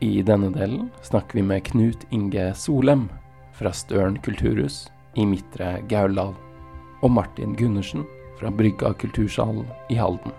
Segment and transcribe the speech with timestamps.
[0.00, 3.02] I denne delen snakker vi med Knut Inge Solem
[3.52, 4.86] fra Støren kulturhus
[5.20, 6.32] i Midtre Gauldal,
[7.04, 8.06] og Martin Gundersen
[8.38, 9.60] fra Brygga kultursal
[9.92, 10.32] i Halden.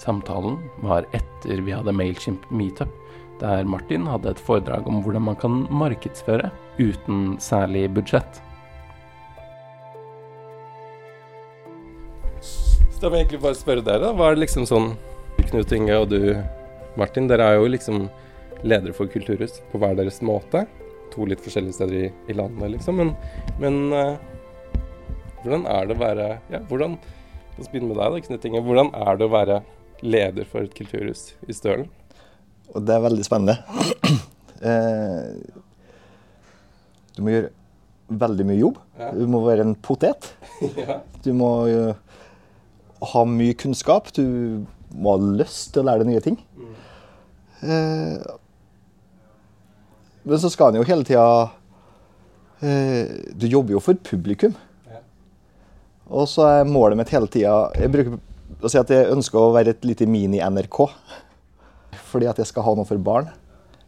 [0.00, 2.88] Samtalen var etter vi hadde Mailchimp meetup,
[3.44, 6.48] der Martin hadde et foredrag om hvordan man kan markedsføre
[6.80, 8.40] uten særlig budsjett.
[12.40, 14.16] Så da må jeg egentlig bare spørre dere, da.
[14.16, 14.94] Hva er det liksom sånn
[15.44, 16.22] Knut Inge og du,
[17.00, 18.06] Martin, dere er jo liksom
[18.64, 20.64] ledere for kulturhus på hver deres måte.
[21.14, 23.00] To litt forskjellige steder i, i landet, liksom.
[23.00, 23.12] Men,
[23.62, 24.16] men uh,
[25.44, 26.98] hvordan er det å være Ja, hvordan
[27.54, 28.60] La oss begynne med deg, da, Knut Inge.
[28.66, 29.56] Hvordan er det å være
[30.02, 31.86] leder for et kulturhus i Stølen?
[32.74, 33.54] Og det er veldig spennende.
[34.70, 35.28] eh,
[37.14, 37.52] du må gjøre
[38.24, 38.80] veldig mye jobb.
[38.98, 39.12] Ja.
[39.14, 40.32] Du må være en potet.
[40.82, 40.98] ja.
[41.22, 41.94] Du må uh,
[43.12, 44.10] ha mye kunnskap.
[44.18, 44.24] Du
[44.90, 46.40] må ha lyst til å lære deg nye ting.
[47.62, 48.16] Eh,
[50.24, 51.24] men så skal en jo hele tida
[52.64, 54.54] eh, Du jobber jo for publikum.
[54.88, 55.02] Ja.
[56.08, 58.18] Og så er målet mitt hele tida Jeg bruker
[58.64, 60.78] å si at jeg ønsker å være et lite mini-NRK.
[62.08, 63.28] Fordi at jeg skal ha noe for barn.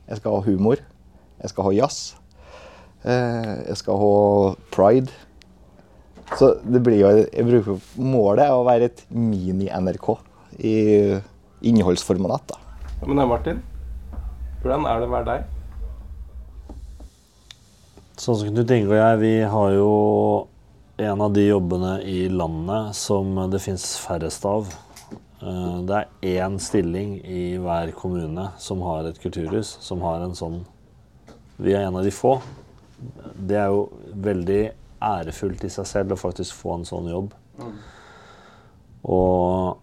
[0.09, 0.83] Jeg skal ha humor.
[1.41, 2.01] Jeg skal ha jazz.
[3.07, 4.13] Eh, jeg skal ha
[4.75, 5.15] pride.
[6.37, 10.09] Så det blir jo jeg bruker, Målet er å være et mini-NRK
[10.59, 10.77] i
[11.71, 12.49] innholdsformat.
[12.51, 12.66] da.
[13.07, 13.61] Men Martin,
[14.65, 15.45] hvordan er det å være deg?
[18.19, 19.91] Sånn som Knut Inge og jeg, vi har jo
[21.07, 24.73] en av de jobbene i landet som det fins færrest av.
[25.39, 30.35] Eh, Det er én stilling i hver kommune som har et kulturhus, som har en
[30.35, 30.65] sånn
[31.63, 32.41] Vi er en av de få.
[33.39, 37.31] Det er jo veldig ærefullt i seg selv å faktisk få en sånn jobb.
[39.05, 39.79] Og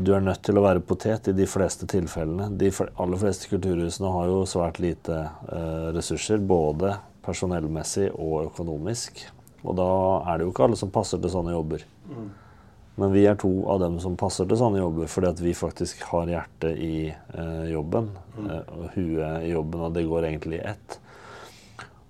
[0.00, 2.48] du er nødt til å være potet i de fleste tilfellene.
[2.56, 5.18] De aller fleste kulturhusene har jo svært lite
[5.52, 9.20] eh, ressurser, både personellmessig og økonomisk.
[9.60, 9.90] Og da
[10.24, 11.84] er det jo ikke alle som passer til sånne jobber.
[13.00, 16.02] Men vi er to av dem som passer til sånne jobber, fordi at vi faktisk
[16.08, 18.10] har hjertet i eh, jobben.
[18.40, 21.00] Eh, og huet i jobben, og det går egentlig i ett.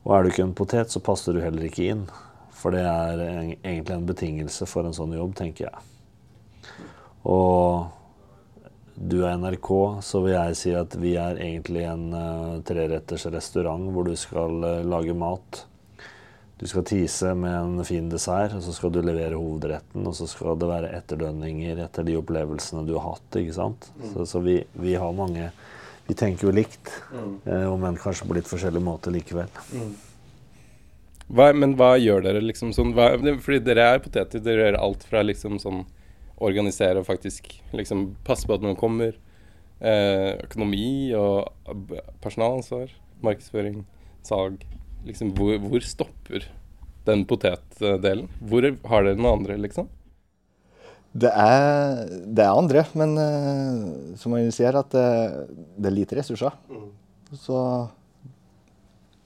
[0.07, 2.07] Og er du ikke en potet, så passer du heller ikke inn.
[2.55, 5.87] For det er en, egentlig en betingelse for en sånn jobb, tenker jeg.
[7.29, 7.91] Og
[9.01, 9.71] du er NRK,
[10.05, 14.61] så vil jeg si at vi er egentlig en uh, treretters restaurant hvor du skal
[14.61, 15.65] uh, lage mat.
[16.61, 20.05] Du skal tise med en fin dessert, og så skal du levere hovedretten.
[20.05, 23.39] Og så skal det være etterdønninger etter de opplevelsene du har hatt.
[23.41, 23.89] ikke sant?
[24.13, 25.49] Så, så vi, vi har mange
[26.11, 26.89] Vi tenker jo likt,
[27.47, 29.47] eh, om enn kanskje på litt forskjellig måte likevel.
[31.31, 34.43] Hva, men hva gjør dere liksom sånn hva, Fordi dere er poteter.
[34.43, 35.85] Dere gjør alt fra liksom sånn
[36.41, 39.17] organisere og faktisk liksom passe på at noen kommer.
[39.81, 41.49] Eh, økonomi og
[42.25, 42.93] personalansvar.
[43.25, 43.85] Markedsføring,
[44.27, 44.65] salg.
[45.07, 46.49] Liksom hvor, hvor stopper
[47.09, 48.29] den potetdelen?
[48.41, 49.89] Hvor har dere noen andre, liksom?
[51.11, 55.07] Det er, det er andre, men uh, som man sier, at det,
[55.75, 56.55] det er lite ressurser.
[57.35, 57.57] Så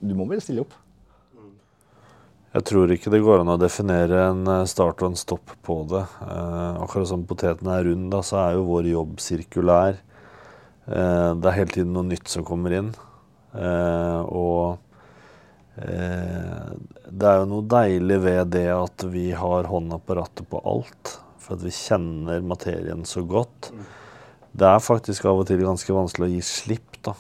[0.00, 0.72] du må vel stille opp.
[2.54, 5.81] Jeg tror ikke det går an å definere en eh, start og en stopp på
[5.91, 6.04] det.
[6.22, 9.98] Eh, akkurat som poteten er rund, da, så er jo vår jobb sirkulær.
[10.87, 12.93] Eh, det er hele tiden noe nytt som kommer inn.
[13.59, 14.78] Eh, og
[15.82, 16.70] eh,
[17.10, 21.16] det er jo noe deilig ved det at vi har hånda på rattet på alt.
[21.43, 23.72] For at vi kjenner materien så godt.
[24.54, 27.19] Det er faktisk av og til ganske vanskelig å gi slipp, da.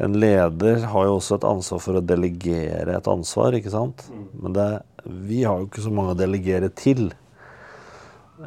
[0.00, 4.06] En leder har jo også et ansvar for å delegere et ansvar, ikke sant?
[4.40, 4.68] Men det,
[5.04, 7.10] vi har jo ikke så mange å delegere til.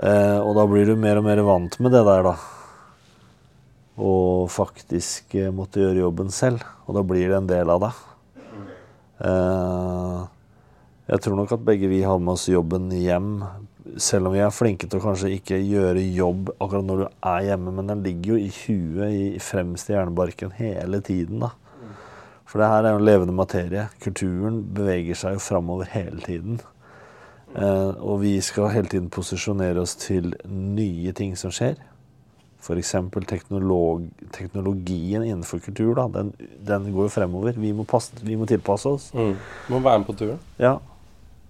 [0.01, 2.35] Eh, og da blir du mer og mer vant med det der, da.
[4.01, 6.65] Og faktisk eh, måtte gjøre jobben selv.
[6.87, 8.01] Og da blir det en del av deg.
[9.29, 10.23] Eh,
[11.13, 13.35] jeg tror nok at begge vi har med oss jobben hjem.
[13.99, 17.47] Selv om vi er flinke til å kanskje ikke gjøre jobb akkurat når du er
[17.49, 21.43] hjemme, men den ligger jo i huet, i fremst i hjernebarken, hele tiden.
[21.43, 21.51] da.
[22.47, 23.87] For det her er jo levende materie.
[24.03, 26.59] Kulturen beveger seg jo framover hele tiden.
[27.55, 31.75] Eh, og vi skal hele tiden posisjonere oss til nye ting som skjer.
[32.63, 32.93] F.eks.
[33.27, 35.95] Teknolog, teknologien innenfor kultur.
[35.97, 36.31] Da, den,
[36.63, 37.57] den går jo fremover.
[37.59, 39.09] Vi må, passe, vi må tilpasse oss.
[39.13, 40.39] Må være med på turen.
[40.61, 40.77] Ja.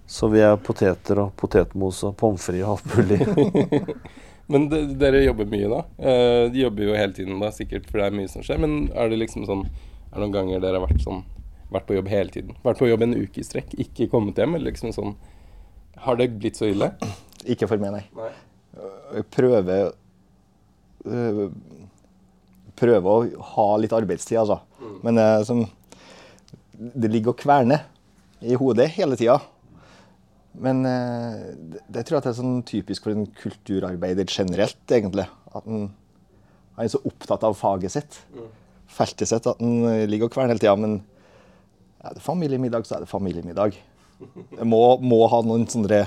[0.06, 3.84] Så vi er poteter og potetmos og pommes frites og alt mulig.
[4.52, 5.80] Men de, dere jobber mye, da.
[5.96, 8.60] Eh, de jobber jo hele tiden, da, sikkert, for det er mye som skjer.
[8.60, 11.22] Men er det liksom sånn Er det noen ganger dere har vært sånn
[11.72, 12.58] Vært på jobb hele tiden?
[12.62, 14.58] Vært på jobb en uke i strekk, ikke kommet hjem?
[14.58, 15.14] Eller liksom sånn
[16.04, 16.92] Har det blitt så ille?
[17.52, 18.04] Ikke for meg, nei.
[18.16, 18.30] Nei.
[19.18, 19.90] Jeg prøver
[21.04, 21.42] øh,
[22.78, 24.60] prøver å ha litt arbeidstid, altså.
[25.04, 25.60] Men det, er som,
[26.72, 27.84] det ligger og kverner
[28.44, 29.36] i hodet hele tida.
[30.62, 35.26] Men eh, det, det tror jeg det er sånn typisk for en kulturarbeider generelt, egentlig.
[35.50, 35.88] At han,
[36.76, 38.20] han er så opptatt av faget sitt,
[38.94, 40.76] feltet sitt, at han eh, ligger og kverner hele tida.
[40.78, 41.00] Men
[42.04, 43.80] er det familiemiddag, så er det familiemiddag.
[44.54, 46.04] Det må, må ha noen sånne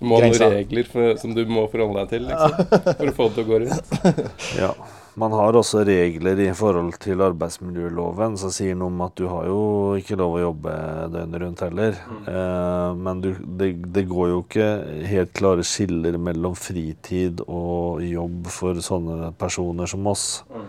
[0.00, 2.56] Du må ha noen regler for, som du må forholde deg til liksom,
[2.96, 3.94] for å få det til å gå rundt.
[4.62, 4.72] Ja.
[5.20, 9.44] Man har også regler i forhold til arbeidsmiljøloven som sier noe om at du har
[9.44, 9.58] jo
[10.00, 10.76] ikke lov å jobbe
[11.12, 11.98] døgnet rundt heller.
[12.32, 13.28] Eh, men du,
[13.60, 14.70] det, det går jo ikke
[15.10, 20.26] helt klare skiller mellom fritid og jobb for sånne personer som oss.
[20.48, 20.64] Mm.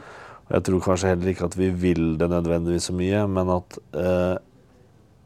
[0.51, 4.35] jeg tror kanskje heller ikke at vi vil det nødvendigvis så mye, men at eh,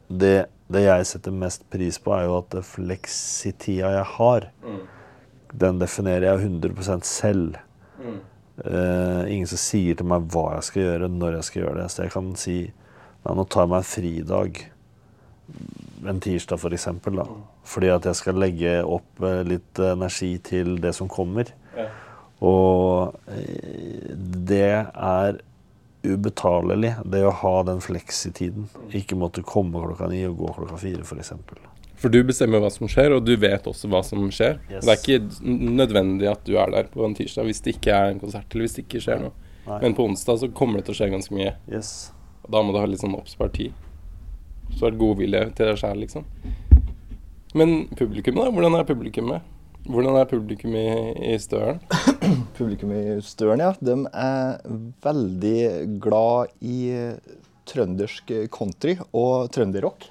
[0.08, 0.36] det,
[0.70, 4.52] det jeg setter mest pris på, er jo at det fleksitida jeg har,
[5.58, 7.58] den definerer jeg 100% selv.
[8.64, 11.86] Eh, ingen som sier til meg hva jeg skal gjøre, når jeg skal gjøre det.
[11.92, 14.60] Så jeg kan si ja, nå tar jeg meg en fridag
[16.06, 16.60] en tirsdag.
[16.60, 16.70] For
[17.16, 17.26] da.
[17.68, 21.50] Fordi at jeg skal legge opp eh, litt energi til det som kommer.
[21.76, 21.88] Ja.
[22.44, 24.14] Og eh,
[24.48, 25.40] det er
[26.08, 28.68] ubetalelig, det å ha den fleksitiden.
[28.94, 31.34] Ikke måtte komme klokka ni og gå klokka fire, f.eks.
[31.98, 34.60] For du bestemmer hva som skjer, og du vet også hva som skjer.
[34.70, 34.86] Yes.
[34.86, 35.48] Det er ikke
[35.80, 38.68] nødvendig at du er der på en tirsdag hvis det ikke er en konsert, eller
[38.68, 39.34] hvis det ikke skjer noe.
[39.68, 39.80] Nei.
[39.82, 41.56] Men på onsdag så kommer det til å skje ganske mye.
[41.68, 41.92] Yes.
[42.46, 43.74] Og da må du ha litt sånn oppspart tid.
[44.76, 46.28] Så er det godvilje til deg sjæl, liksom.
[47.58, 48.54] Men publikummet, da?
[48.54, 49.54] Hvordan er publikummet?
[49.88, 50.88] Hvordan er publikum i,
[51.32, 51.78] i Støren?
[52.58, 53.72] Publikum i Støren, ja.
[53.80, 54.58] De er
[55.04, 55.60] veldig
[56.04, 56.80] glad i
[57.68, 60.10] trøndersk country og trønderrock.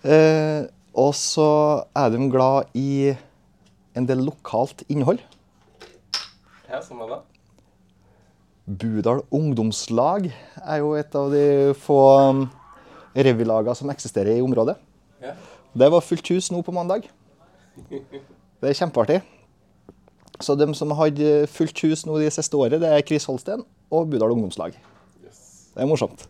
[0.00, 0.64] Eh,
[0.96, 1.50] og så
[1.96, 3.12] er de glad i
[3.96, 5.20] en del lokalt innhold.
[6.70, 7.20] Ja, samme da.
[8.70, 11.98] Budal ungdomslag er jo et av de få
[12.30, 12.44] um,
[13.16, 14.76] revylagene som eksisterer i området.
[15.20, 15.34] Ja.
[15.74, 17.08] Det var fullt hus nå på mandag.
[18.60, 19.22] Det er kjempeartig.
[20.40, 23.62] Så de som har hatt fullt hus nå de siste året, det er Chris Holsten
[23.92, 24.74] og Budal ungdomslag.
[25.20, 26.26] Det er morsomt.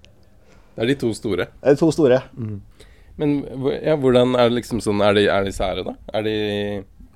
[0.76, 1.48] Det er de to store.
[1.50, 2.20] Det er de to store.
[3.18, 3.40] Men
[3.82, 5.96] ja, hvordan er det liksom sånn Er de, er de sære, da?
[6.16, 6.36] Er de,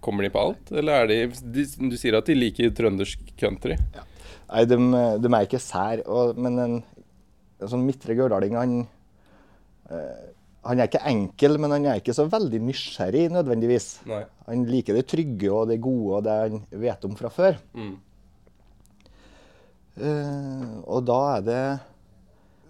[0.05, 0.73] kommer de på alt?
[0.75, 1.19] Eller er de,
[1.55, 3.79] de Du sier at de liker trøndersk country.
[4.51, 4.79] Nei, de,
[5.23, 6.77] de er ikke sær, og, men en,
[7.61, 8.75] en sånn midtre gørdaling, han
[9.91, 10.33] eh,
[10.65, 13.89] Han er ikke enkel, men han er ikke så veldig nysgjerrig nødvendigvis.
[14.09, 14.23] Nei.
[14.47, 17.59] Han liker det trygge og det gode og det han vet om fra før.
[17.77, 17.97] Mm.
[19.95, 21.65] Uh, og da er det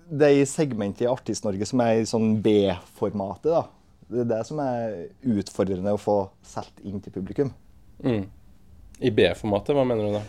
[0.08, 3.50] det er i segmentet i Artist-Norge som er i sånn B-formatet.
[3.50, 3.64] da.
[4.08, 4.96] Det er det som er
[5.34, 6.16] utfordrende å få
[6.46, 7.52] solgt inn til publikum.
[8.04, 8.26] Mm.
[9.00, 10.24] I B-formatet, hva mener du da?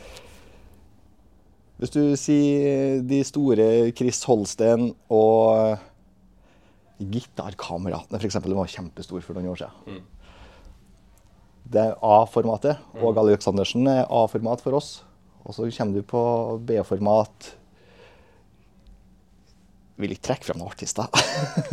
[1.76, 3.68] Hvis du sier de store
[3.98, 5.76] Chris Holsten og
[7.04, 8.40] Gitarkameratene, f.eks.
[8.40, 10.06] De var kjempestore for noen år siden.
[11.68, 12.80] Det er A-formatet.
[13.04, 15.02] Og Aleksandersen er A-format for oss.
[15.44, 16.22] Og så kommer du på
[16.64, 17.52] B-format
[19.98, 21.08] Vil ikke trekke fram noen artister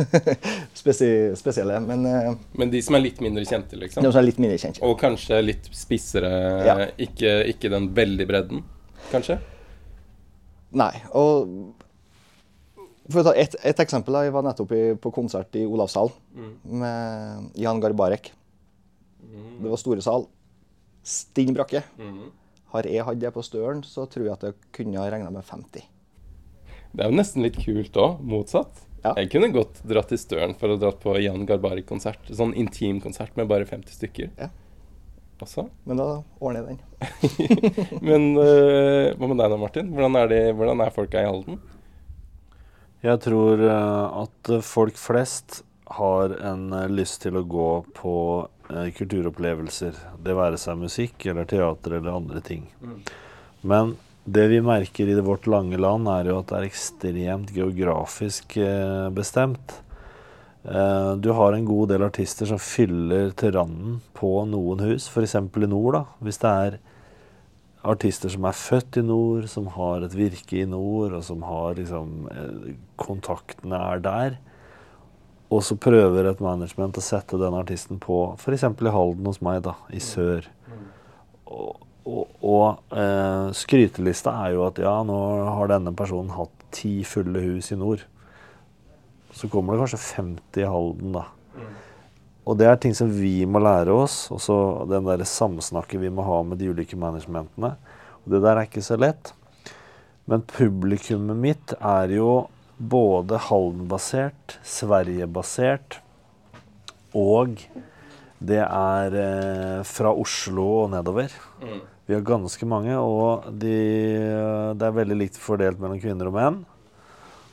[0.79, 2.29] Spesi spesielle, men eh,
[2.59, 4.03] Men de som er litt mindre kjente, liksom?
[4.05, 4.83] de som er litt mindre kjente.
[4.87, 6.29] Og kanskje litt spissere,
[6.63, 6.75] Ja.
[6.97, 8.63] ikke, ikke den veldig bredden,
[9.11, 9.39] kanskje?
[10.79, 10.93] Nei.
[11.13, 11.73] Og
[13.11, 14.15] for å ta et, et eksempel.
[14.15, 18.31] da, Jeg var nettopp i, på konsert i Olavshallen med Jan Garbarek.
[19.59, 20.29] Det var store sal.
[21.03, 21.83] Stinn brakke.
[22.73, 25.43] Har jeg hatt det på Støren, så tror jeg at jeg kunne ha regna med
[25.45, 25.83] 50.
[26.93, 28.83] Det er jo nesten litt kult òg, motsatt.
[29.03, 29.15] Ja.
[29.17, 32.29] Jeg kunne godt dratt til Støren for å dra på Jan Garbari-konsert.
[32.31, 34.29] Sånn intim konsert med bare 50 stykker.
[34.37, 34.51] Ja.
[35.43, 35.65] Også.
[35.89, 36.05] Men da
[36.39, 36.83] ordner jeg den.
[38.07, 39.89] Men uh, hva med deg da, Martin?
[39.91, 41.57] Hvordan er, de, hvordan er folka i Halden?
[43.03, 45.57] Jeg tror eh, at folk flest
[45.97, 48.13] har en eh, lyst til å gå på
[48.95, 49.97] kulturopplevelser.
[50.23, 52.63] Det være seg musikk eller teater eller andre ting.
[53.67, 58.55] Men det vi merker i vårt lange land, er jo at det er ekstremt geografisk
[58.57, 59.81] eh, bestemt.
[60.63, 65.35] Eh, Du har en god del artister som fyller til randen på noen hus, f.eks.
[65.35, 65.93] i nord.
[65.93, 66.79] da, Hvis det er
[67.83, 71.75] artister som er født i nord, som har et virke i nord, og som har
[71.75, 74.37] liksom eh, Kontaktene er der.
[75.51, 78.63] Og så prøver et management å sette den artisten på f.eks.
[78.63, 80.47] i Halden hos meg, da, i sør.
[81.45, 85.19] Og, og, og eh, skrytelista er jo at ja, nå
[85.57, 88.03] har denne personen hatt ti fulle hus i nord.
[89.33, 91.27] Så kommer det kanskje 50 i Halden, da.
[92.43, 94.57] Og det er ting som vi må lære oss, og så
[94.89, 97.71] den der samsnakket vi må ha med de ulike managementene.
[98.23, 99.31] Og det der er ikke så lett.
[100.27, 106.01] Men publikummet mitt er jo både Halden-basert, Sverige-basert,
[107.15, 107.61] og
[108.43, 111.31] det er eh, fra Oslo og nedover.
[111.61, 111.81] Mm.
[112.07, 113.75] Vi har ganske mange, og de,
[114.75, 116.57] det er veldig likt fordelt mellom kvinner og menn.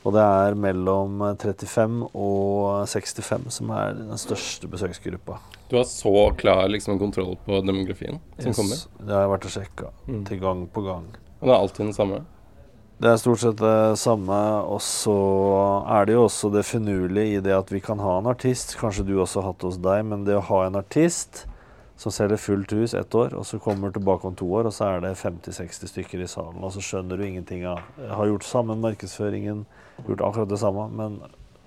[0.01, 5.37] Og det er mellom 35 og 65 som er den største besøksgruppa.
[5.69, 8.81] Du har så klar liksom, kontroll på demografien som kommer?
[8.97, 10.23] Det har jeg vært og sjekka Mm.
[10.27, 11.05] til gang på gang.
[11.39, 12.23] Og det er alltid den samme?
[13.01, 14.39] Det er stort sett det samme.
[14.73, 15.15] Og så
[15.89, 18.75] er det jo også det finurlige i det at vi kan ha en artist.
[18.81, 21.45] Kanskje du også har hatt hos deg, men det å ha en artist
[22.01, 24.87] som selger fullt hus ett år, og så kommer tilbake om to år, og så
[24.87, 28.47] er det 50-60 stykker i salen, og så skjønner du ingenting av Jeg har gjort
[28.47, 29.65] samme markedsføringen,
[30.07, 31.19] gjort akkurat det samme, men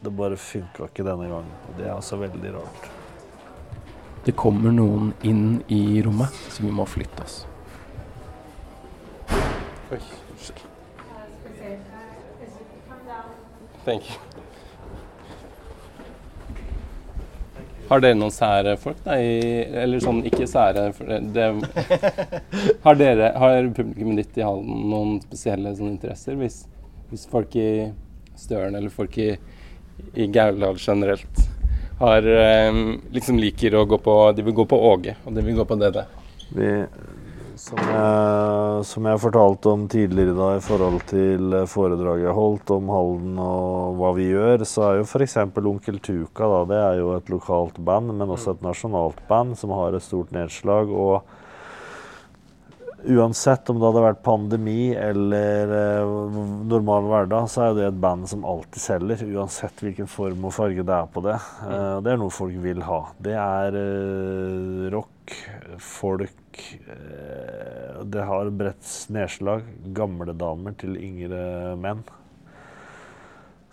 [0.02, 1.54] det bare funka ikke denne gangen.
[1.78, 2.90] Det er altså veldig rart.
[4.26, 7.44] Det kommer noen inn i rommet, så vi må flytte oss.
[9.94, 10.02] Oi,
[10.34, 10.70] unnskyld.
[13.84, 14.33] Thank you.
[17.88, 19.18] Har dere noen sære folk, da?
[19.20, 20.86] I, eller sånn ikke sære
[21.34, 21.48] det,
[22.84, 26.38] Har dere, har publikummet ditt i Halden noen spesielle sånne interesser?
[26.40, 26.62] Hvis,
[27.10, 27.90] hvis folk i
[28.40, 29.34] Støren eller folk i,
[30.18, 31.44] i Gauldal generelt
[32.00, 32.78] har eh,
[33.14, 35.76] liksom liker å gå på De vil gå på Åge, og de vil gå på
[35.78, 36.00] DD.
[37.64, 42.90] Som, jeg, som jeg fortalte om tidligere da, i forhold til foredraget jeg holdt om
[42.92, 45.38] Halden og hva vi gjør, så er jo f.eks.
[45.64, 49.72] Onkel Tuka da, det er jo et lokalt band, men også et nasjonalt band som
[49.76, 50.92] har et stort nedslag.
[50.92, 51.24] og
[53.04, 56.12] Uansett om det hadde vært pandemi eller eh,
[56.70, 59.24] normal hverdag, så er det et band som alltid selger.
[59.36, 61.36] Uansett hvilken form og farge det er på det.
[61.68, 63.00] Eh, det er noe folk vil ha.
[63.20, 65.36] Det er eh, rock,
[65.84, 69.68] folk eh, Det har bredt nedslag.
[69.96, 72.00] Gamle damer til yngre menn.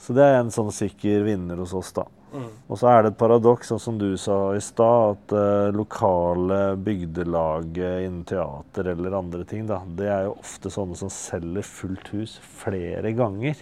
[0.01, 2.09] Så det er en sånn sikker vinner hos oss, da.
[2.31, 6.77] Og så er det et paradoks, sånn som du sa i stad, at eh, lokale
[6.79, 11.67] bygdelag eh, innen teater eller andre ting, da, det er jo ofte sånne som selger
[11.67, 13.59] fullt hus flere ganger.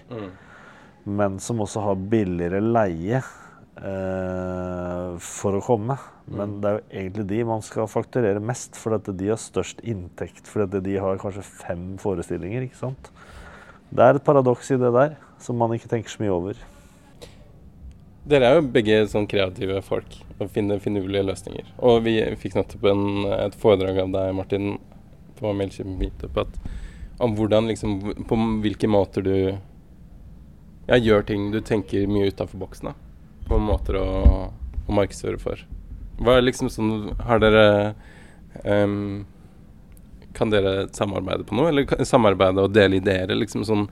[1.09, 5.97] Men som også har billigere leie eh, for å komme.
[6.29, 9.81] Men det er jo egentlig de man skal fakturere mest, for at de har størst
[9.81, 10.45] inntekt.
[10.45, 13.09] For de har kanskje fem forestillinger, ikke sant.
[13.89, 16.59] Det er et paradoks i det der, som man ikke tenker så mye over.
[18.29, 21.71] Dere er jo begge sånn kreative folk og finner finurlige løsninger.
[21.81, 24.75] Og vi fikk nettopp en, et foredrag av deg, Martin,
[25.39, 26.59] på Mailchimp Meetup at,
[27.24, 29.33] om hvordan liksom På hvilke måter du
[30.89, 32.91] ja, gjør ting du tenker mye utafor boksen.
[32.91, 32.93] da.
[33.50, 34.07] På måter å,
[34.88, 35.65] å markedsføre for.
[36.19, 37.65] Hva er liksom sånn Har dere
[38.65, 39.25] um,
[40.36, 43.31] Kan dere samarbeide på noe, eller samarbeide og dele ideer?
[43.36, 43.88] liksom sånn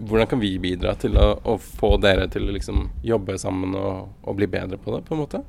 [0.00, 4.08] hvordan kan vi bidra til å, å få dere til å liksom jobbe sammen og,
[4.24, 5.42] og bli bedre på det, på en måte?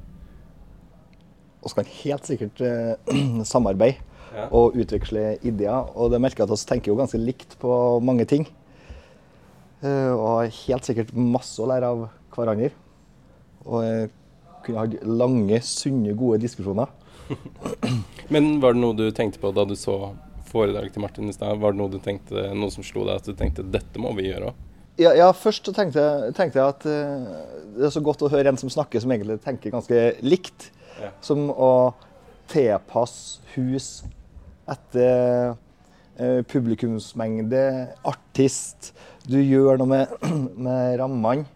[1.64, 3.16] Vi kan helt sikkert eh,
[3.54, 4.44] samarbeide Ja.
[4.54, 5.88] og utveksle ideer.
[5.98, 7.72] Og det merker jeg at vi tenker jo ganske likt på
[8.06, 8.44] mange ting.
[9.82, 12.04] Eh, og helt sikkert masse å lære av
[12.36, 12.70] hverandre.
[13.66, 14.12] Og eh,
[14.66, 16.94] kunne hatt lange, sunne, gode diskusjoner.
[18.34, 19.98] Men var det noe du tenkte på da du så
[20.50, 21.60] foredraget til Martin i stad?
[21.62, 24.30] Var det noe du tenkte, noe som slo deg at du tenkte dette må vi
[24.30, 24.66] gjøre òg?
[25.00, 26.04] Ja, ja, først tenkte,
[26.36, 27.28] tenkte jeg at uh,
[27.78, 30.72] det er så godt å høre en som snakker som egentlig tenker ganske likt.
[31.00, 31.14] Ja.
[31.24, 31.94] Som å
[32.52, 34.02] tilpasse hus
[34.70, 37.64] etter uh, publikumsmengde,
[38.04, 38.92] artist.
[39.24, 40.20] Du gjør noe med,
[40.68, 41.48] med rammene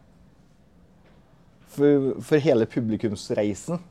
[1.73, 3.81] for, for hele publikumsreisen.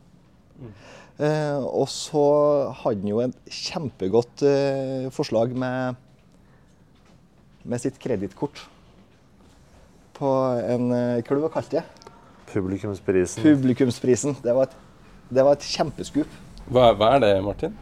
[0.63, 0.89] Eh,
[1.21, 2.23] og så
[2.83, 5.99] hadde han jo et kjempegodt eh, forslag med,
[7.69, 8.65] med sitt kredittkort
[10.17, 10.33] på
[10.73, 11.85] en eh, Hva du har kalt det?
[12.53, 13.45] Publikumsprisen.
[13.45, 14.37] Publikumsprisen.
[14.45, 14.77] Det var et,
[15.33, 16.41] det var et kjempeskup.
[16.69, 17.77] Hva, hva er det, Martin?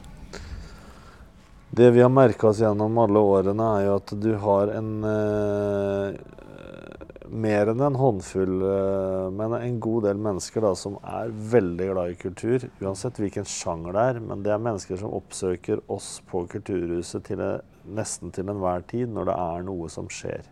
[1.71, 6.21] Det vi har merka oss gjennom alle årene, er jo at du har en eh,
[7.31, 12.11] Mer enn en håndfull, eh, men en god del mennesker da, som er veldig glad
[12.11, 12.65] i kultur.
[12.83, 14.19] Uansett hvilken sjanger det er.
[14.25, 17.43] Men det er mennesker som oppsøker oss på Kulturhuset til,
[17.87, 20.49] nesten til enhver tid når det er noe som skjer.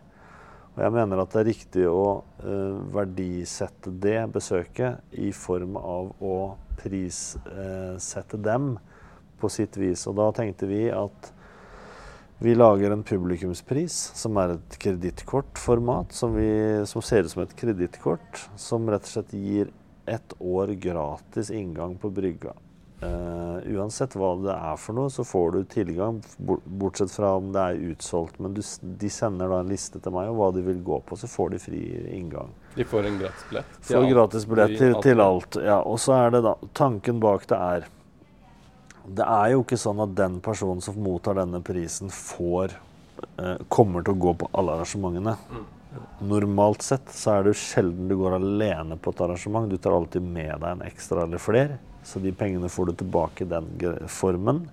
[0.77, 2.05] Og jeg mener at det er riktig å
[2.45, 6.37] uh, verdisette det besøket i form av å
[6.79, 8.77] prissette dem
[9.41, 10.05] på sitt vis.
[10.07, 11.33] Og da tenkte vi at
[12.39, 17.55] vi lager en publikumspris som er et kredittkortformat, som, vi- som ser ut som et
[17.59, 19.73] kredittkort, som rett og slett gir
[20.09, 22.55] ett år gratis inngang på brygga.
[22.99, 27.61] Uh, uansett hva det er for noe, så får du tilgang, bortsett fra om det
[27.61, 28.41] er utsolgt.
[28.43, 28.59] Men du,
[28.99, 31.53] de sender da en liste til meg om hva de vil gå på, så får
[31.53, 31.79] de fri
[32.17, 32.51] inngang.
[32.75, 33.77] De får en gratis billett?
[33.87, 35.61] Får gratis billett til, til, alt.
[35.63, 37.87] Ja, og så er det da Tanken bak det er
[39.15, 42.75] Det er jo ikke sånn at den personen som mottar denne prisen, får
[43.41, 45.35] eh, Kommer til å gå på alle arrangementene.
[46.29, 49.69] Normalt sett så er det jo sjelden du går alene på et arrangement.
[49.69, 51.79] Du tar alltid med deg en ekstra eller flere.
[52.05, 53.71] Så de pengene får du tilbake i den
[54.11, 54.67] formen.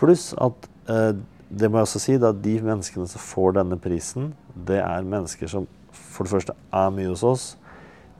[0.00, 1.14] Pluss at eh,
[1.48, 4.32] det må jeg også si, at de menneskene som får denne prisen,
[4.68, 7.44] det er mennesker som for det første er mye hos oss.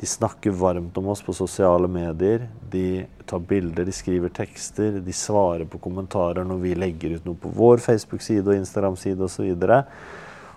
[0.01, 2.49] De snakker varmt om oss på sosiale medier.
[2.71, 7.39] De tar bilder, de skriver tekster, de svarer på kommentarer når vi legger ut noe
[7.41, 9.53] på vår Facebook-side og Instagram-side osv.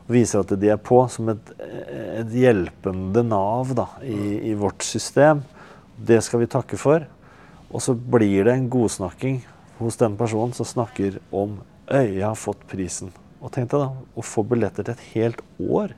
[0.07, 5.43] Viser at de er på som et, et hjelpende nav da, i, i vårt system.
[5.97, 7.05] Det skal vi takke for.
[7.67, 9.41] Og så blir det en godsnakking
[9.77, 13.13] hos den personen som snakker om Øy, jeg har fått prisen.
[13.39, 15.93] Og tenk deg da, å få billetter til et helt år.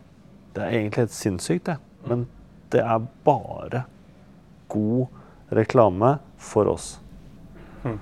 [0.53, 1.77] Det er egentlig helt sinnssykt, det.
[2.05, 2.27] Men
[2.73, 3.83] det er bare
[4.69, 5.07] god
[5.49, 6.99] reklame for oss.
[7.83, 7.99] Hm.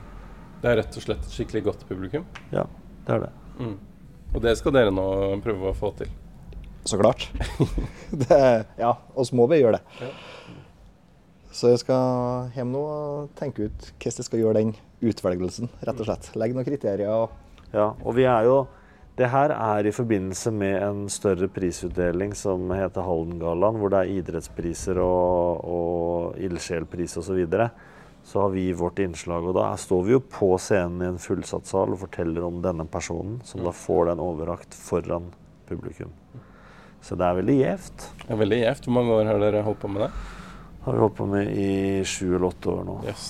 [0.61, 2.25] Det er rett og slett et skikkelig godt publikum?
[2.51, 2.65] Ja,
[3.07, 3.33] det er det.
[3.59, 3.75] Mm.
[4.33, 5.05] Og det skal dere nå
[5.43, 6.11] prøve å få til?
[6.87, 7.29] Så klart.
[8.27, 8.41] det,
[8.79, 10.07] ja, oss må vi gjøre det.
[10.07, 10.57] Ja.
[11.57, 14.75] Så jeg skal hjem nå og tenke ut hvordan jeg skal gjøre den
[15.07, 16.29] utvelgelsen, rett og slett.
[16.37, 17.31] Legge noen kriterier.
[17.73, 18.59] Ja, og vi er jo
[19.17, 24.15] det her er i forbindelse med en større prisutdeling som heter Haldengallaen, hvor det er
[24.19, 27.25] idrettspriser og, og ildsjelpris osv.
[27.31, 27.69] Så, videre.
[28.23, 29.49] så har vi vårt innslag.
[29.49, 32.85] Og da står vi jo på scenen i en fullsatt sal og forteller om denne
[32.85, 35.31] personen, som da får den overrakt foran
[35.67, 36.13] publikum.
[37.01, 38.09] Så det er veldig gjevt.
[38.27, 38.87] Er veldig gjevt.
[38.87, 40.11] Hvor mange år har dere holdt på med det?
[40.87, 42.93] har vi holdt på med i sju eller åtte år nå.
[43.03, 43.25] Yes.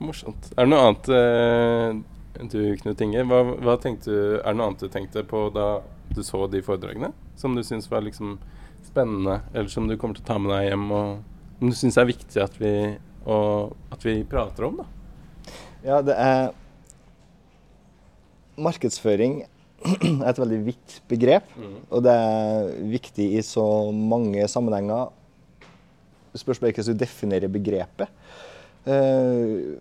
[0.00, 0.46] Morsomt.
[0.56, 1.98] Er det noe annet uh,
[2.40, 6.22] du, Knut Inge, hva, hva tenkte, er det noe annet du tenkte på da du
[6.24, 7.12] så de foredragene?
[7.40, 8.38] Som du syns var liksom
[8.86, 12.00] spennende, eller som du kommer til å ta med deg hjem, og som du syns
[12.00, 12.74] er viktig at vi,
[13.24, 14.82] og, at vi prater om?
[14.82, 15.54] da?
[15.82, 16.52] Ja, det er
[18.62, 19.40] Markedsføring
[20.22, 21.78] er et veldig vidt begrep, mm.
[21.88, 23.64] og det er viktig i så
[23.96, 25.10] mange sammenhenger
[26.32, 28.08] det spørs bare hvordan du definerer begrepet.
[28.88, 29.76] Eh,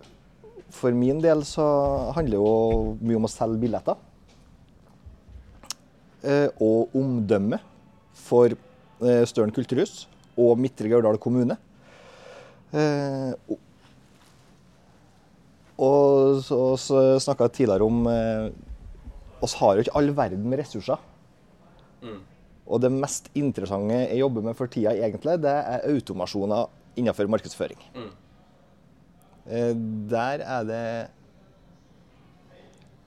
[0.75, 1.65] for min del så
[2.15, 3.99] handler det jo mye om å selge billetter.
[6.21, 7.59] Eh, og omdømme
[8.17, 10.05] for eh, Støren kulturhus
[10.39, 11.57] og Midtre Gauldal kommune.
[15.81, 18.05] Og så, så snakka jeg tidligere om
[19.43, 21.01] oss har jo ikke all verden med ressurser.
[22.01, 22.19] Mm.
[22.71, 27.79] Og det mest interessante jeg jobber med for tida, egentlig, det er automasjoner innenfor markedsføring.
[27.95, 28.11] Mm.
[29.49, 29.73] Eh,
[30.11, 30.85] der er det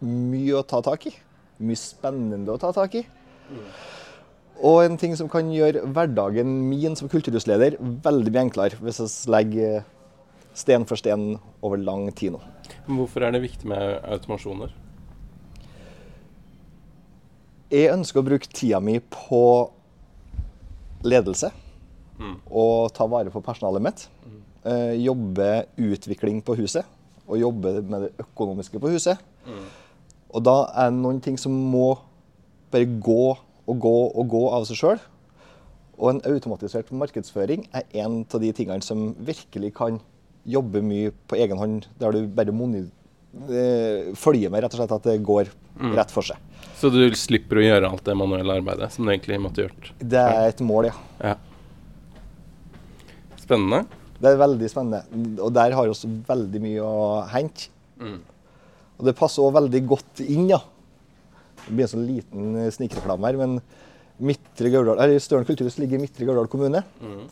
[0.04, 1.14] mye å ta tak i.
[1.64, 3.04] Mye spennende å ta tak i.
[4.64, 9.34] Og en ting som kan gjøre hverdagen min som kulturhusleder veldig mye enklere, hvis vi
[9.34, 9.84] legger
[10.54, 12.40] sten for sten over lang tid nå.
[12.86, 14.72] Hvorfor er det viktig med automasjoner?
[17.74, 19.42] Jeg ønsker å bruke tida mi på
[21.04, 21.50] ledelse.
[22.20, 22.36] Mm.
[22.46, 24.04] Og ta vare på personalet mitt.
[24.22, 24.42] Mm.
[24.64, 26.86] Eh, jobbe utvikling på huset.
[27.28, 29.20] Og jobbe med det økonomiske på huset.
[29.44, 29.64] Mm.
[30.34, 31.94] Og da er det noen ting som må
[32.72, 35.02] bare gå og gå og gå av seg sjøl.
[36.00, 40.00] Og en automatisert markedsføring er en av de tingene som virkelig kan
[40.44, 45.08] jobbe mye på egen hånd, der du bare eh, følger med rett og slett at
[45.08, 45.92] det går mm.
[45.96, 46.40] rett for seg.
[46.80, 49.92] Så du slipper å gjøre alt det manuelle arbeidet som du egentlig måtte gjort?
[50.00, 50.96] Det er et mål, ja.
[51.20, 51.36] ja.
[53.40, 53.84] Spennende.
[54.24, 55.38] Det er veldig spennende.
[55.44, 57.68] Og der har vi veldig mye å hente.
[58.00, 58.20] Mm.
[58.98, 60.62] Og det passer òg veldig godt inn, ja.
[61.64, 63.58] Det blir en sånn liten snikreklame her, men
[64.24, 66.84] Midtre Gauldal, eller Støren kulturhus ligger i Midtre Gauldal kommune.
[67.02, 67.24] Mm.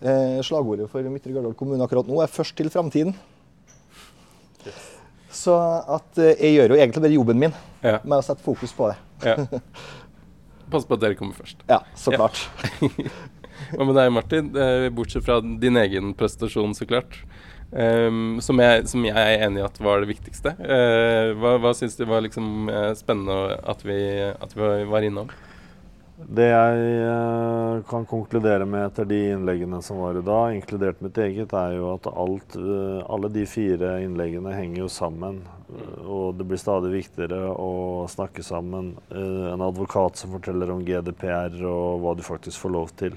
[0.00, 3.14] Eh, slagordet for Midtre Gauldal kommune akkurat nå er 'først til framtiden'.
[5.30, 5.54] Så
[5.86, 8.00] at eh, jeg gjør jo egentlig bare jobben min ja.
[8.02, 8.96] med å sette fokus på det.
[9.22, 9.60] Ja.
[10.72, 11.62] Pass på at dere kommer først.
[11.68, 12.48] Ja, så klart.
[13.74, 14.52] Hva med deg, Martin?
[14.96, 17.20] Bortsett fra din egen prestasjon, så klart.
[17.70, 20.56] Um, som, jeg, som, jeg, er enig i at var det viktigste.
[20.58, 22.66] Uh, hva hva syns du var liksom,
[22.98, 24.00] spennende at vi,
[24.32, 25.30] at vi var innom?
[26.20, 31.20] Det jeg uh, kan konkludere med etter de innleggene som var i dag, inkludert mitt
[31.22, 32.58] eget, er jo at alt,
[33.06, 35.40] alle de fire innleggene henger jo sammen.
[36.02, 38.96] Og det blir stadig viktigere å snakke sammen.
[39.14, 43.14] En advokat som forteller om GDPR og hva du faktisk får lov til.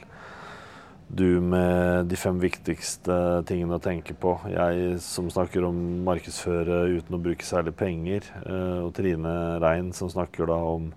[1.13, 4.31] Du med de fem viktigste tingene å tenke på.
[4.49, 8.25] Jeg som snakker om markedsføre uten å bruke særlig penger.
[8.41, 10.87] Eh, og Trine Rein som snakker da om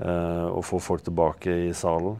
[0.00, 2.16] eh, å få folk tilbake i salen.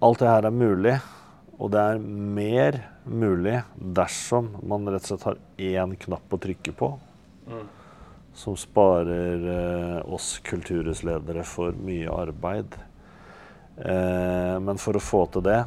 [0.00, 0.98] alt det her er mulig.
[1.60, 6.76] Og det er mer mulig dersom man rett og slett har én knapp å trykke
[6.76, 6.92] på.
[7.48, 7.66] Mm.
[8.36, 12.76] Som sparer eh, oss kulturhusledere for mye arbeid.
[13.84, 15.62] Eh, men for å få til det,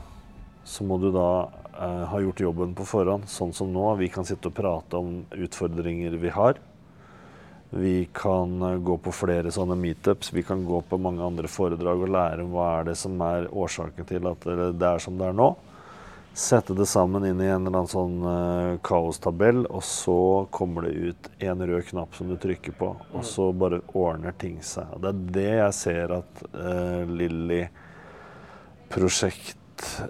[0.64, 3.28] så må du da eh, ha gjort jobben på forhånd.
[3.30, 3.88] Sånn som nå.
[4.00, 6.62] Vi kan sitte og prate om utfordringer vi har.
[7.74, 10.34] Vi kan eh, gå på flere sånne meetups.
[10.34, 13.50] Vi kan gå på mange andre foredrag og lære om hva er det som er
[13.50, 15.54] årsaken til at det er som det er nå.
[16.34, 20.16] Sette det sammen inn i en eller annen sånn kaostabell, og så
[20.50, 24.56] kommer det ut en rød knapp som du trykker på, og så bare ordner ting
[24.66, 24.96] seg.
[24.98, 27.62] Det er det jeg ser at uh, Lilly
[28.94, 29.58] prosjekt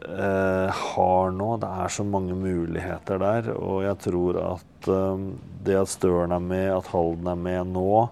[0.04, 1.50] eh, har nå.
[1.62, 3.54] Det er så mange muligheter der.
[3.56, 5.26] Og jeg tror at eh,
[5.64, 8.08] det at Støren er med, at Halden er med nå,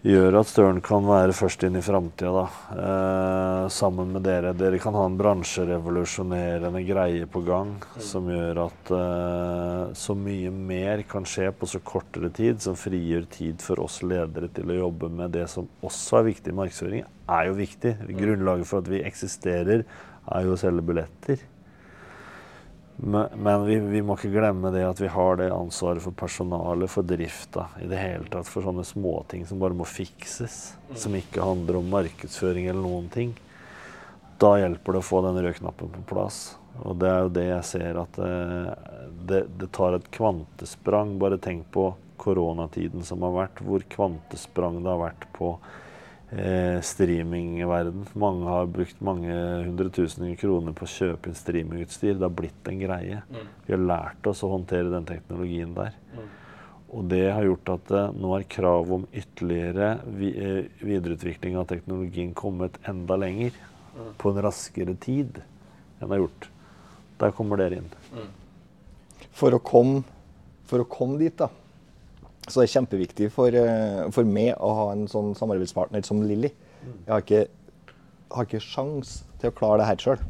[0.00, 4.54] gjør at Støren kan være først inn i framtida, eh, sammen med dere.
[4.56, 8.00] Dere kan ha en bransjerevolusjonerende greie på gang mm.
[8.08, 13.28] som gjør at eh, så mye mer kan skje på så kortere tid, som frigjør
[13.28, 17.06] tid for oss ledere til å jobbe med det som også er viktig i markedsføring,
[17.28, 17.96] er jo viktig.
[18.16, 19.84] Grunnlaget for at vi eksisterer,
[20.30, 21.40] er jo å selge billetter.
[23.02, 27.06] Men vi, vi, må ikke glemme det at vi har det ansvaret for personalet, for
[27.06, 30.74] drifta, i det hele tatt for sånne småting som bare må fikses.
[31.00, 33.32] Som ikke handler om markedsføring eller noen ting.
[34.40, 36.42] Da hjelper det å få den røde knappen på plass.
[36.84, 38.70] Og det er jo det jeg ser at eh,
[39.28, 41.16] det, det tar et kvantesprang.
[41.20, 45.54] Bare tenk på koronatiden som har vært, hvor kvantesprang det har vært på
[46.86, 48.04] streamingverden.
[48.22, 49.34] Mange har brukt mange
[49.66, 52.14] hundre tusen kroner på å kjøpe inn streamingutstyr.
[52.14, 53.22] Det har blitt en greie.
[53.30, 53.48] Mm.
[53.66, 55.96] Vi har lært oss å håndtere den teknologien der.
[56.14, 56.28] Mm.
[56.90, 61.68] Og det har gjort at eh, nå er kravet om ytterligere vi, eh, videreutvikling av
[61.70, 63.54] teknologien kommet enda lenger.
[63.94, 64.12] Mm.
[64.18, 66.48] På en raskere tid enn det har gjort.
[67.20, 67.90] Der kommer dere inn.
[68.14, 68.30] Mm.
[69.36, 70.02] For å komme,
[70.90, 71.50] komme dit, da,
[72.50, 76.52] så det er kjempeviktig for, eh, for, meg å ha en sånn samarbeidspartner som Lilly.
[76.82, 77.44] Jeg har ikke,
[78.34, 80.26] har ikke sjans til å klare det her sjøl.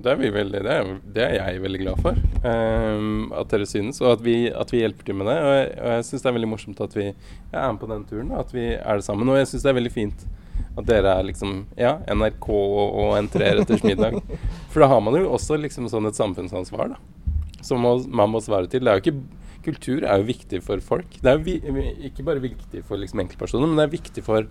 [0.00, 2.20] Det er, veldig, det, er, det er, jeg veldig glad for.
[2.40, 5.34] Um, at dere synes, og at vi, at vi, hjelper til med det.
[5.44, 8.06] Og jeg, og jeg syns det er veldig morsomt at vi er med på den
[8.08, 8.30] turen.
[8.38, 9.28] At vi er det sammen.
[9.28, 10.24] Og jeg syns det er veldig fint
[10.70, 14.16] at dere er liksom Ja, NRK og, N3 etters middag.
[14.72, 17.36] For da har man jo også liksom sånn et samfunnsansvar, da.
[17.60, 18.86] Som man må svare til.
[18.86, 19.39] Det er jo ikke
[19.70, 21.16] kultur er jo viktig for folk.
[21.22, 24.48] Det er jo ikke bare viktig for liksom enkeltpersoner, men det er viktig for,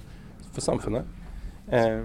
[0.50, 1.08] for samfunnet.
[1.70, 2.04] Eh,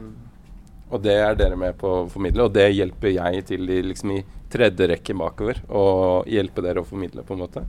[0.93, 4.13] og det er dere med på å formidle, og det hjelper jeg til i, liksom
[4.15, 4.21] i
[4.53, 5.63] tredje rekke bakover.
[5.67, 5.85] Å
[6.31, 7.65] hjelpe dere å formidle, på en måte.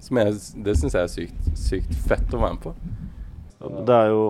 [0.00, 2.74] Jeg, det syns jeg er sykt, sykt fett å være med på.
[3.60, 4.22] Det er jo,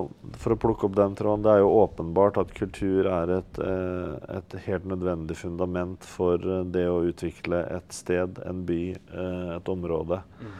[0.42, 4.16] For å plukke opp den tråden, det er jo åpenbart at kultur er et, eh,
[4.38, 9.70] et helt nødvendig fundament for eh, det å utvikle et sted, en by, eh, et
[9.70, 10.22] område.
[10.40, 10.58] Mm.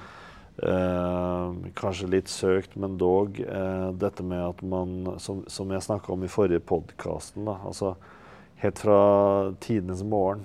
[1.72, 3.38] Kanskje litt søkt, men dog.
[3.96, 7.94] Dette med at man, som, som jeg snakka om i forrige podkasten, altså
[8.61, 8.98] helt fra
[9.64, 10.44] tidenes morgen,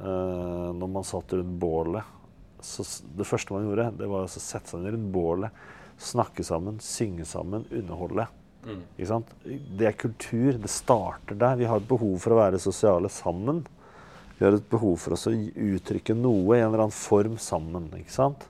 [0.00, 2.16] når man satt rundt bålet
[2.64, 2.84] så
[3.16, 5.60] Det første man gjorde, det var å sette seg rundt bålet
[6.00, 8.26] snakke sammen, synge sammen, underholde.
[8.64, 8.82] Mm.
[9.78, 10.52] Det er kultur.
[10.52, 11.56] Det starter der.
[11.56, 13.66] Vi har et behov for å være sosiale sammen.
[14.38, 17.90] Vi har et behov for oss å uttrykke noe i en eller annen form sammen.
[17.98, 18.40] ikke sant?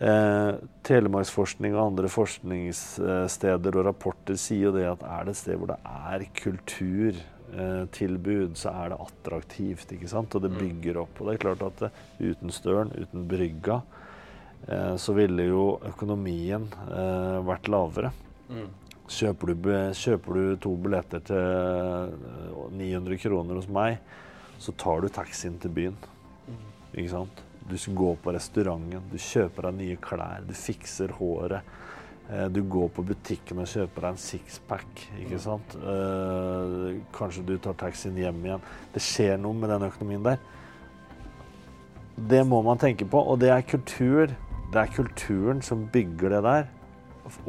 [0.00, 0.52] Eh,
[0.86, 5.68] Telemarksforskning og andre forskningssteder og rapporter sier jo det at er det et sted hvor
[5.72, 9.88] det er kulturtilbud, så er det attraktivt.
[9.96, 10.34] ikke sant?
[10.34, 10.60] Og det mm.
[10.60, 11.14] bygger opp.
[11.18, 11.96] Og det er klart at eh,
[12.30, 13.84] uten Støren, uten Brygga, Eh,
[14.96, 18.12] så ville jo økonomien eh, vært lavere.
[18.50, 18.68] Mm.
[19.10, 22.12] Kjøper, du, kjøper, du, to billetter til
[22.78, 23.98] 900 eh, kroner hos meg,
[24.60, 25.96] så tar du taxien til byen.
[26.46, 26.66] Mm.
[26.92, 27.44] Ikke sant?
[27.70, 31.76] Du går på restauranten, du kjøper deg nye klær, du fikser håret.
[32.54, 35.00] Du går på butikken og kjøper deg en sixpack.
[35.18, 35.42] ikke mm.
[35.42, 35.72] sant?
[37.16, 38.68] kanskje du tar taxien hjem igjen.
[38.94, 40.38] Det skjer noe med den økonomien der.
[42.30, 44.30] Det må man tenke på, og det er kultur
[44.72, 46.68] det er kulturen som bygger det der.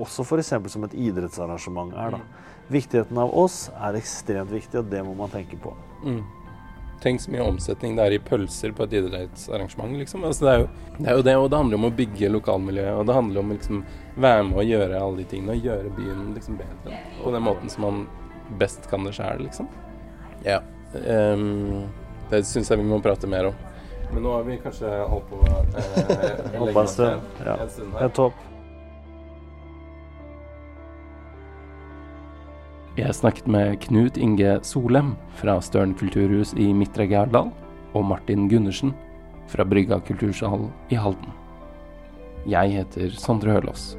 [0.01, 0.53] Også f.eks.
[0.73, 2.17] som et idrettsarrangement er.
[2.17, 2.21] da.
[2.21, 2.51] Mm.
[2.71, 5.73] Viktigheten av oss er ekstremt viktig, og det må man tenke på.
[6.05, 6.21] Mm.
[7.01, 9.97] Tenk så mye omsetning det er i pølser på et idrettsarrangement.
[9.97, 10.23] liksom.
[10.23, 12.99] Altså, det, er jo, det, er jo, det og det handler om å bygge lokalmiljøet.
[12.99, 13.81] Og det handler om å liksom,
[14.15, 17.01] være med å gjøre alle de tingene og gjøre byen liksom bedre.
[17.23, 18.03] På den måten som man
[18.61, 19.69] best kan det sjæl, liksom.
[20.45, 20.61] Ja.
[20.93, 21.87] Um,
[22.29, 23.67] det syns jeg vi må prate mer om.
[24.13, 27.21] Men nå har vi kanskje holdt på eh, en stund.
[27.45, 27.57] Ja.
[27.57, 28.01] en stund her.
[28.01, 28.47] Helt topp.
[32.97, 37.53] Jeg snakket med Knut Inge Solem fra Støren kulturhus i Midtre Gauldal
[37.95, 38.91] og Martin Gundersen
[39.47, 41.31] fra Brygga kultursal i Halden.
[42.51, 43.93] Jeg heter Sondre Hølås.